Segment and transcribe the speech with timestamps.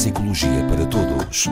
[0.00, 1.44] Psicologia para Todos.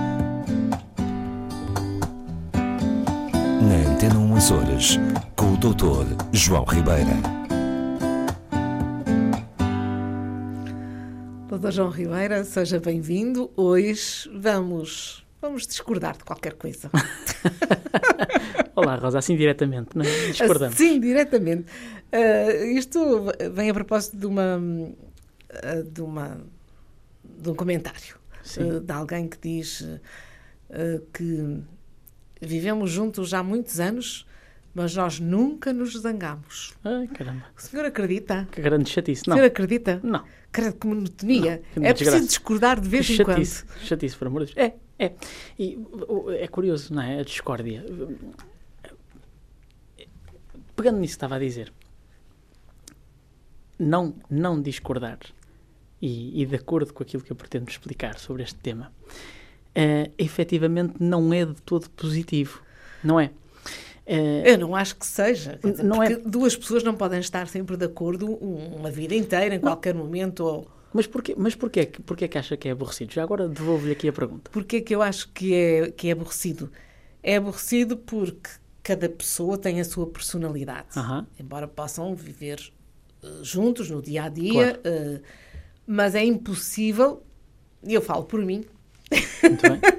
[3.61, 4.99] Na Antena 1 Açores,
[5.37, 6.17] com o Dr.
[6.33, 7.13] João Ribeira.
[11.47, 13.51] Doutor João Ribeira, seja bem-vindo.
[13.55, 16.91] Hoje vamos, vamos discordar de qualquer coisa.
[18.75, 20.27] Olá, Rosa, assim diretamente, não é?
[20.29, 20.75] Discordamos.
[20.75, 21.67] Sim, diretamente.
[22.11, 26.41] Uh, isto vem a propósito de uma, uh, de uma
[27.39, 28.18] de um comentário
[28.59, 29.85] uh, de alguém que diz
[31.13, 31.63] que
[32.41, 34.27] vivemos juntos já há muitos anos,
[34.75, 36.75] mas nós nunca nos zangamos.
[36.85, 37.45] Ai, caramba.
[37.57, 38.47] O senhor acredita?
[38.53, 39.23] Que grande chatice.
[39.27, 39.37] O Não.
[39.37, 39.99] senhor acredita?
[40.03, 40.25] Não.
[40.53, 41.63] Credo que monotonia.
[41.75, 43.65] Não, que é preciso discordar de vez Que em chatice.
[43.65, 43.79] quando.
[43.81, 44.67] Chatice, por amor de Deus.
[44.99, 45.13] É, é.
[45.59, 45.77] E
[46.07, 47.21] o- é curioso, não é?
[47.21, 47.85] A discórdia.
[50.77, 51.73] Pegando nisso que estava a dizer,
[53.79, 55.19] não, não discordar
[56.01, 58.93] e, e de acordo com aquilo que eu pretendo explicar sobre este tema,
[59.75, 62.63] eh, efetivamente não é de todo positivo,
[63.03, 63.31] não é?
[64.07, 65.59] Eh, Eu não acho que seja.
[65.63, 69.55] Dizer, Não é- duas pessoas não podem estar sempre de acordo um- uma vida inteira,
[69.55, 70.41] em qualquer momento.
[70.45, 70.69] Ou...
[70.95, 73.13] mas porquê, mas porquê, que- porquê que acha que é aborrecido?
[73.13, 74.51] Já agora devolvo-lhe aqui a pergunta.
[74.51, 76.71] Porquê que eu acho que é, que é aborrecido?
[77.23, 78.49] É aborrecido porque
[78.83, 80.87] cada pessoa tem a sua personalidade.
[80.97, 81.27] Aham.
[81.39, 82.59] Embora possam viver
[83.23, 85.21] eh, juntos no dia a dia, eh,
[85.91, 87.23] mas é impossível,
[87.83, 88.63] e eu falo por mim,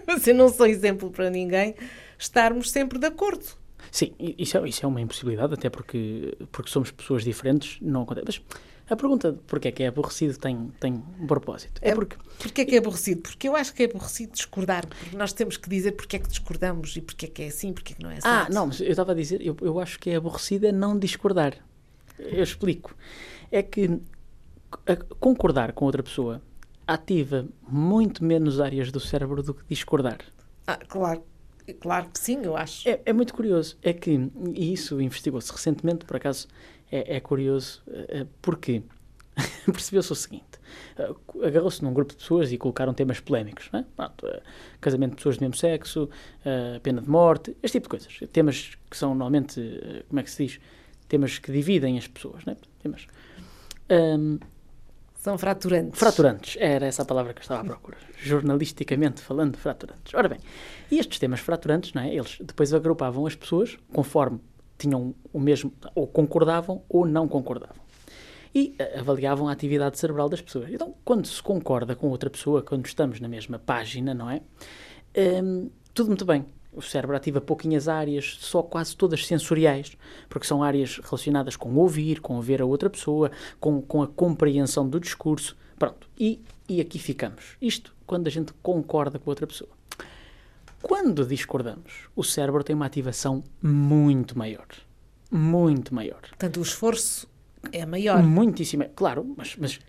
[0.05, 1.73] mas eu não sou exemplo para ninguém,
[2.15, 3.43] estarmos sempre de acordo.
[3.91, 8.25] Sim, isso é, isso é uma impossibilidade, até porque, porque somos pessoas diferentes, não acontece.
[8.27, 8.41] Mas
[8.87, 11.81] a pergunta de porque é que é aborrecido tem, tem um propósito.
[11.81, 13.21] É porque, Porquê que é aborrecido?
[13.23, 16.29] Porque eu acho que é aborrecido discordar, porque nós temos que dizer porque é que
[16.29, 18.27] discordamos e porque é que é assim, porque é que não é assim.
[18.27, 20.99] ah, não, mas eu estava a dizer, eu, eu acho que é aborrecido é não
[20.99, 21.55] discordar.
[22.19, 22.95] Eu explico.
[23.51, 23.99] É que
[25.20, 26.42] concordar com outra pessoa
[26.86, 30.19] ativa muito menos áreas do cérebro do que discordar.
[30.66, 31.24] Ah, claro,
[31.80, 32.88] claro que sim, eu acho.
[32.90, 33.78] É, é muito curioso.
[33.84, 36.47] É que, e isso investigou-se recentemente, por acaso,
[36.91, 38.81] é, é curioso, eh, eh, porque
[39.66, 40.59] percebeu-se o seguinte:
[40.97, 41.13] eh,
[41.46, 43.85] agarrou-se num grupo de pessoas e colocaram temas polémicos, é?
[43.96, 44.28] Pronto,
[44.81, 46.09] casamento de pessoas do mesmo sexo,
[46.81, 48.29] pena de morte, este tipo de coisas.
[48.31, 49.62] Temas que são normalmente,
[50.08, 50.59] como é que se diz?
[51.08, 52.58] Temas que dividem as pessoas, não é?
[52.81, 53.08] Temas.
[53.90, 54.40] Ahm,
[55.19, 56.00] São fraturantes.
[56.00, 57.97] Fraturantes, era essa a palavra que eu estava à procura.
[58.18, 60.13] Jornalisticamente falando, fraturantes.
[60.13, 60.40] Ora bem,
[60.90, 62.16] e estes temas fraturantes, não é?
[62.16, 64.40] Eles depois agrupavam as pessoas conforme
[64.78, 67.84] tinham o mesmo, ou concordavam ou não concordavam.
[68.56, 70.72] E eh, avaliavam a atividade cerebral das pessoas.
[70.72, 74.41] Então, quando se concorda com outra pessoa, quando estamos na mesma página, não é?
[75.44, 76.46] Hum, tudo muito bem.
[76.72, 79.97] O cérebro ativa pouquinhas áreas, só quase todas sensoriais,
[80.30, 84.88] porque são áreas relacionadas com ouvir, com ver a outra pessoa, com, com a compreensão
[84.88, 85.58] do discurso.
[85.78, 86.08] Pronto.
[86.18, 87.58] E, e aqui ficamos.
[87.62, 89.72] Isto quando a gente concorda com a outra pessoa.
[90.81, 94.68] Quando discordamos, o cérebro tem uma ativação muito maior.
[95.29, 96.22] Muito maior.
[96.22, 97.28] Portanto, o esforço
[97.72, 98.24] é maior.
[98.24, 98.85] Muitíssimo.
[98.96, 99.79] Claro, mas, mas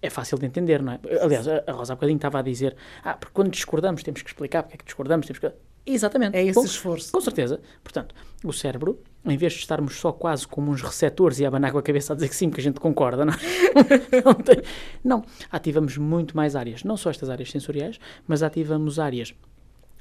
[0.00, 1.00] é fácil de entender, não é?
[1.20, 4.28] Aliás, a a Rosa há bocadinho estava a dizer ah, porque quando discordamos temos que
[4.28, 5.52] explicar porque é que discordamos, temos que...
[5.84, 6.36] Exatamente.
[6.36, 7.12] É esse Bom, esforço.
[7.12, 7.60] Com certeza.
[7.82, 11.78] Portanto, o cérebro, em vez de estarmos só quase como uns receptores e abanar com
[11.78, 13.36] a cabeça a dizer que sim, que a gente concorda, não, é?
[14.24, 14.62] não, tem-
[15.02, 16.84] não, ativamos muito mais áreas.
[16.84, 19.34] Não só estas áreas sensoriais, mas ativamos áreas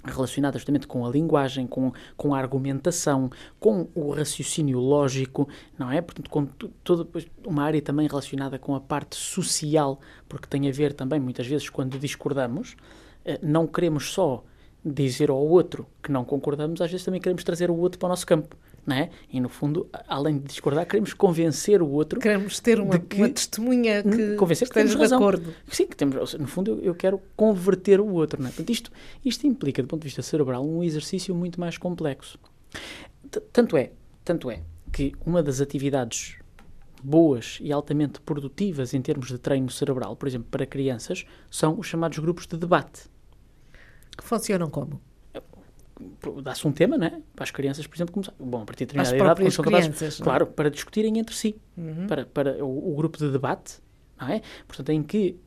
[0.04, 5.48] relacionadas justamente com a linguagem, com, com a argumentação, com o raciocínio lógico,
[5.78, 6.02] não é?
[6.02, 6.46] Portanto, com
[6.84, 7.08] toda
[7.46, 11.70] uma área também relacionada com a parte social, porque tem a ver também, muitas vezes,
[11.70, 12.76] quando discordamos,
[13.24, 14.44] eh, não queremos só
[14.84, 18.10] dizer ao outro que não concordamos, às vezes também queremos trazer o outro para o
[18.10, 18.56] nosso campo,
[18.86, 19.10] não é?
[19.32, 23.30] E, no fundo, além de discordar, queremos convencer o outro Queremos ter uma, que- uma
[23.30, 25.20] testemunha que convencer que temos de razão.
[25.20, 25.54] acordo.
[25.72, 28.42] Sim, que temos, no fundo, eu, eu quero converter o outro.
[28.42, 28.52] Não é?
[28.52, 28.92] Portanto, isto,
[29.24, 32.40] isto implica, do ponto de vista cerebral, um exercício muito mais complexo.
[33.30, 33.92] T- Tanto é,
[34.26, 36.38] tanto é que uma das atividades
[37.04, 41.88] boas e altamente produtivas em termos de treino cerebral, por exemplo, para crianças, são os
[41.88, 43.04] chamados grupos de debate.
[44.18, 45.02] Que funcionam como?
[46.44, 47.22] Dá-se um tema, não é?
[47.36, 48.34] Para as crianças, por exemplo, começar.
[48.40, 50.30] Bom, a partir de determinada idade, capazes, crianças, não é?
[50.30, 52.08] claro, para discutirem entre si, Uhum.
[52.08, 53.80] para, para o, o grupo de debate,
[54.20, 54.42] não é?
[54.68, 55.38] Portanto, em que,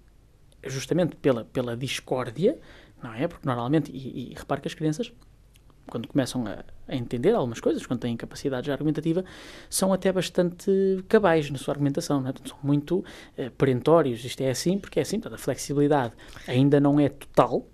[0.64, 2.58] justamente pela, pela discórdia,
[3.02, 3.26] não é?
[3.26, 5.12] Porque normalmente, e, e repare que as crianças,
[5.88, 9.24] quando começam a, a entender algumas coisas, quando têm capacidade argumentativa,
[9.68, 10.70] são até bastante
[11.08, 12.32] cabais na sua argumentação, não é?
[12.32, 13.04] Portanto, são muito
[13.36, 14.24] eh, perentórios.
[14.24, 15.18] Isto é assim porque é assim.
[15.18, 16.14] Portanto, a flexibilidade
[16.46, 17.66] ainda não é total,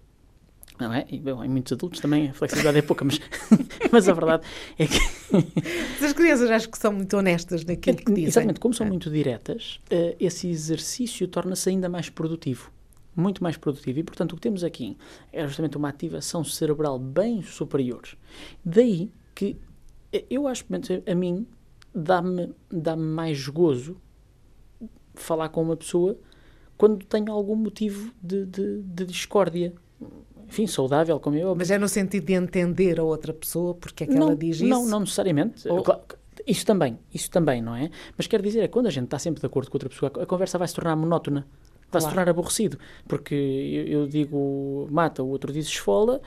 [0.80, 1.06] não é?
[1.10, 3.20] E, bom, em muitos adultos também a flexibilidade é pouca, mas,
[3.92, 4.42] mas a verdade
[4.78, 4.98] é que
[6.04, 8.24] As crianças acho que são muito honestas naquilo que dizem.
[8.26, 8.90] Exatamente, como são É.
[8.90, 12.70] muito diretas, eh, esse exercício torna-se ainda mais produtivo.
[13.16, 13.98] muito mais produtiva.
[14.00, 14.96] E, portanto, o que temos aqui
[15.32, 18.02] é justamente uma ativação cerebral bem superior.
[18.64, 19.56] Daí que
[20.12, 20.64] eh, eu acho,
[21.06, 21.46] a mim,
[21.94, 24.00] dá-me dá mais gozo
[25.14, 26.16] falar com uma pessoa
[26.76, 29.74] quando tenho algum motivo de, de, de discórdia.
[30.50, 31.54] Enfim, saudável, como eu.
[31.54, 34.56] Mas é no sentido de entender a outra pessoa porque é que não, ela diz
[34.56, 34.66] isso?
[34.68, 35.68] Não, não necessariamente.
[35.68, 36.00] Ou- Claro,
[36.46, 37.90] Isso também, isso também, não é?
[38.16, 40.26] Mas quer dizer, é quando a gente está sempre de acordo com outra pessoa, a
[40.26, 41.46] conversa vai se tornar monótona,
[41.90, 42.14] vai se Claro.
[42.16, 42.78] tornar aborrecido.
[43.06, 46.20] Porque eu, eu digo mata, o outro diz esfola,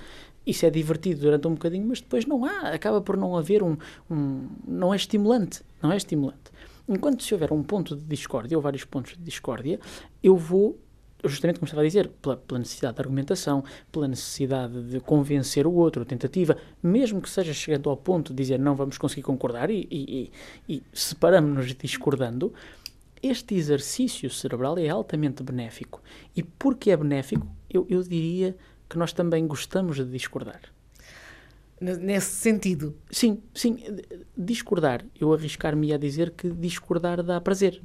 [0.46, 3.76] isso é divertido durante um bocadinho, mas depois não há, acaba por não haver um,
[4.10, 6.52] um- não é estimulante, não é estimulante.
[6.88, 9.80] Enquanto se houver um ponto de discórdia, ou vários pontos de discórdia,
[10.22, 10.78] eu vou,
[11.24, 15.74] justamente como estava a dizer, pela, pela necessidade de argumentação, pela necessidade de convencer o
[15.74, 19.70] outro, a tentativa, mesmo que seja chegando ao ponto de dizer não vamos conseguir concordar
[19.70, 20.32] e, e,
[20.68, 22.54] e, e separamos-nos discordando,
[23.22, 26.02] este exercício cerebral é altamente benéfico.
[26.36, 28.56] E porque é benéfico, eu, eu diria
[28.90, 30.62] que nós também gostamos de discordar.
[31.80, 32.96] Nesse sentido.
[33.10, 33.78] Sim, sim,
[34.38, 35.06] discordar.
[35.20, 37.82] Eu arriscar-me a dizer que discordar dá prazer.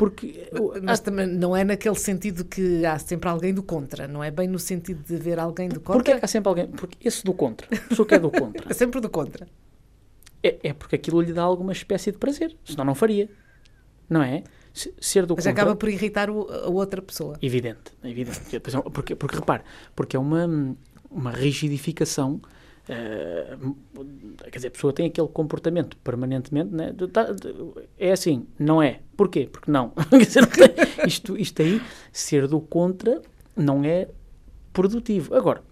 [0.00, 0.48] Porque
[0.82, 4.30] Mas há- também não é naquele sentido que há sempre alguém do contra, não é
[4.30, 6.18] bem no sentido de ver alguém do Porquê é contra.
[6.20, 6.66] que há sempre alguém?
[6.68, 9.46] Porque esse do contra, a pessoa que é do contra, É sempre do contra.
[10.42, 12.56] é, é porque aquilo lhe dá alguma espécie de prazer.
[12.64, 13.28] Senão não faria.
[14.08, 14.42] Não é?
[14.72, 15.50] Se- Ser do Mas contra.
[15.62, 17.36] acaba por irritar o- a outra pessoa.
[17.42, 18.40] Evidente, evidente.
[18.94, 19.62] Porque, porque repare,
[19.94, 20.74] porque é uma,
[21.10, 22.40] uma rigidificação.
[22.90, 23.56] Eh,
[24.50, 26.92] quer dizer, a pessoa tem aquele comportamento permanentemente, né?
[27.12, 27.28] tá-
[27.98, 29.00] é assim, não é.
[29.16, 29.48] Porquê?
[29.50, 29.92] Porque não.
[31.06, 31.80] Isto, isto aí,
[32.12, 33.22] ser do contra,
[33.56, 34.08] não é
[34.72, 35.34] produtivo.
[35.34, 35.62] Agora,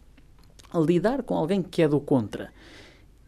[0.75, 2.50] lidar com alguém que é do contra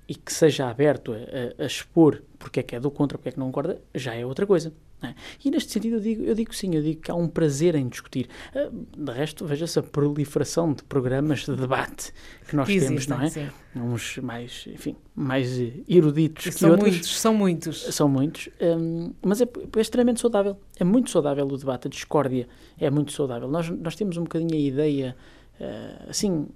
[0.09, 3.29] e que seja aberto a, a- a expor porque é que é do contra, porque
[3.29, 4.73] é que não concorda, já é outra coisa.
[5.03, 5.15] Não é?
[5.45, 7.89] E neste sentido eu digo, eu digo sim, eu digo que há um prazer em
[7.89, 8.29] discutir.
[8.55, 12.13] Ah, De resto, veja-se a proliferação de programas de debate
[12.49, 13.29] que nós Que temos, existem, não é?
[13.31, 13.49] sim.
[13.77, 15.49] Uns mais, enfim, mais
[15.89, 16.91] eruditos E que São outros.
[16.91, 17.83] muitos, são muitos.
[17.95, 19.45] São muitos, hum, mas é,
[19.77, 20.57] é extremamente saudável.
[20.79, 22.49] É muito saudável o debate, a discórdia
[22.79, 23.49] é muito saudável.
[23.49, 25.17] Nós, nós temos um bocadinho a ideia,
[25.61, 26.49] eh, assim,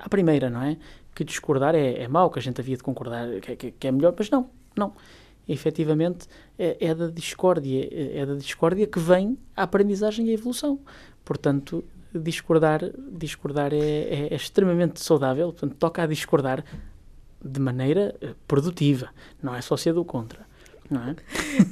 [0.00, 0.76] à primeira, não é?
[1.14, 3.92] Que discordar é, é mau, que a gente havia de concordar, que, que- que é
[3.92, 4.92] melhor, mas não, não.
[5.48, 6.26] Efetivamente,
[6.58, 10.80] é, é da discórdia, é é da discórdia que vem a aprendizagem e a evolução.
[11.24, 11.84] Portanto,
[12.14, 12.80] discordar,
[13.12, 16.64] discordar é, é- é extremamente saudável, portanto, toca a discordar
[17.44, 19.08] de maneira eh, produtiva,
[19.42, 20.46] não é só ser do contra.
[20.90, 21.16] Não é?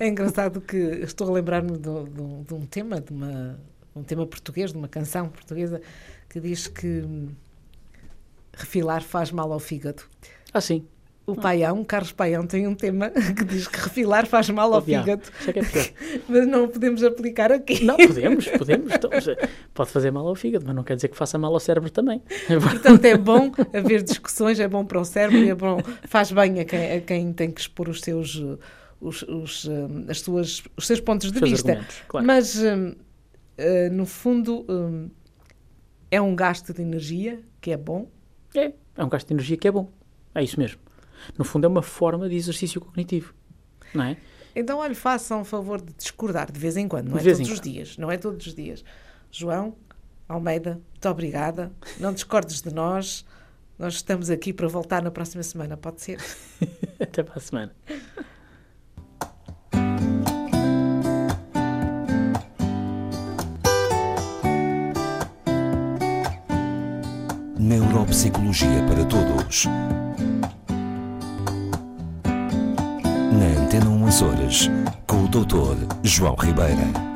[0.00, 3.58] É engraçado que estou a lembrar-me do- do- de um tema, de uma,
[3.94, 5.80] um tema português, de uma canção portuguesa,
[6.28, 7.28] que diz que hum,
[8.52, 10.02] refilar faz mal ao fígado.
[10.52, 10.84] Ah, sim.
[11.32, 15.22] O Paião, Carlos Paião, tem um tema que diz que refilar faz mal ao fígado,
[15.40, 15.86] Isso é que é pior.
[16.28, 17.84] mas não o podemos aplicar aqui.
[17.84, 18.92] Não, podemos, podemos.
[18.92, 21.60] Então, eh, pode fazer mal ao fígado, mas não quer dizer que faça mal ao
[21.60, 22.22] cérebro também.
[22.48, 26.60] Portanto, é bom haver discussões, é bom para o cérebro e é bom, faz bem
[26.60, 28.42] a quem, a quem tem que expor os seus,
[29.00, 31.84] os, os, um, as suas, os seus pontos de seus vista.
[32.08, 32.26] claro.
[32.26, 32.96] Mas, uh,
[33.92, 35.08] no fundo, um,
[36.10, 38.08] é um gasto de energia que é bom.
[38.54, 39.88] É, é um gasto de energia que é bom.
[40.34, 40.80] É isso mesmo.
[41.36, 43.34] No fundo, é uma forma de exercício cognitivo.
[43.94, 44.16] Não é?
[44.54, 47.38] Então, olha, façam o favor de discordar de vez em quando, não é De vez
[47.38, 47.64] todos os quando.
[47.72, 47.96] dias.
[47.98, 48.84] Não é todos os dias.
[49.30, 49.74] João
[50.28, 51.72] Almeida, muito obrigada.
[51.98, 53.24] Não discordes de nós.
[53.78, 56.18] Nós estamos aqui para voltar na próxima semana, pode ser?
[57.00, 57.72] Até para a semana.
[67.58, 69.66] Neuropsicologia para todos.
[73.70, 74.68] Antena 1 Açores,
[75.06, 75.86] com o Dr.
[76.02, 77.09] João Ribeira.